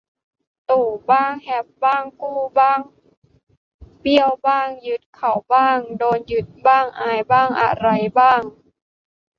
[0.69, 2.79] ตู่บ้าง แฮปบ้าง กู้บ้าง
[3.99, 7.87] เบี้ยวบ้าง ยึดเขาบ้าง โดนยึดบ้าง อายบ้าง อะไร
[8.19, 8.41] บ้าง